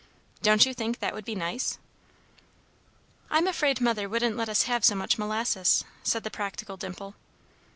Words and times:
Don't 0.41 0.65
you 0.65 0.73
think 0.73 0.97
that 0.97 1.13
would 1.13 1.25
be 1.25 1.35
nice?" 1.35 1.77
"I'm 3.29 3.45
afraid 3.45 3.79
Mother 3.79 4.09
wouldn't 4.09 4.35
let 4.35 4.49
us 4.49 4.63
have 4.63 4.83
so 4.83 4.95
much 4.95 5.19
molasses," 5.19 5.85
said 6.01 6.23
the 6.23 6.31
practical 6.31 6.75
Dimple. 6.75 7.13